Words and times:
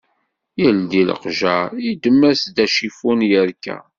Yeldi 0.61 1.03
leqjar, 1.09 1.69
yeddem-as-d 1.85 2.57
acifun 2.65 3.19
yerka 3.29 3.77